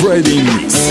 Friday 0.00 0.42
Mix. 0.42 0.90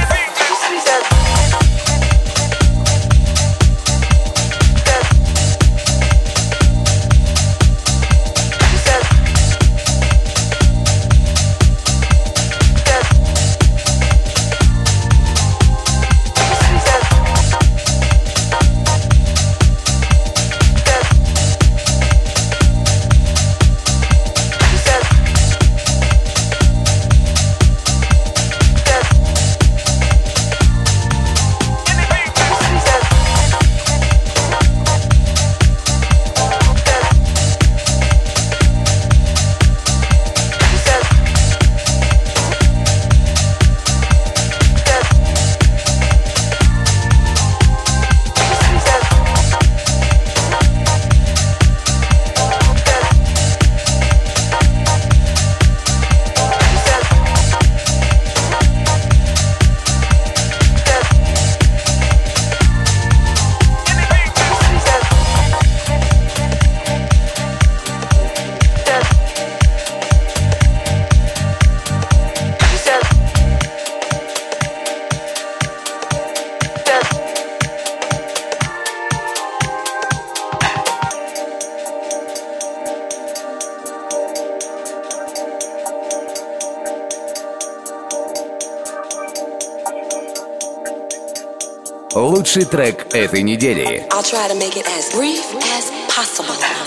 Лучший 92.53 92.69
трек 92.69 93.15
этой 93.15 93.43
недели. 93.43 94.05
I'll 94.11 94.21
try 94.21 94.45
to 94.49 94.55
make 94.55 94.75
it 94.75 94.85
as 94.85 95.09
brief 95.15 95.39
as 95.77 95.89
possible. 96.09 96.80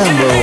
Трек 0.00 0.39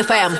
Кузбасс-ФМ. 0.00 0.39